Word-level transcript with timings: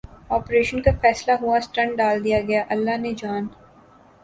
operation 0.29 0.81
کا 0.81 0.91
فیصلہ 1.01 1.31
ہوا 1.41 1.59
سٹنٹ 1.61 1.97
ڈال 1.97 2.23
دیا 2.23 2.39
گیا 2.47 2.63
اللہ 2.69 2.97
نے 3.01 3.13
جان 3.17 3.47